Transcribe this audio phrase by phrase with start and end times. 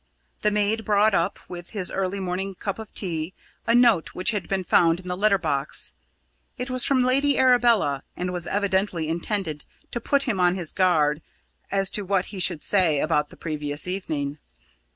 [0.41, 3.35] The maid brought up, with his early morning cup of tea,
[3.67, 5.93] a note which had been found in the letter box.
[6.57, 11.21] It was from Lady Arabella, and was evidently intended to put him on his guard
[11.69, 14.39] as to what he should say about the previous evening.